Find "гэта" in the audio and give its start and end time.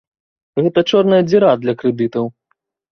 0.61-0.85